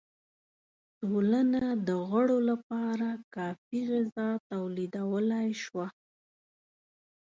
[0.99, 5.87] ټولنه د غړو لپاره کافی غذا تولیدولای شوه.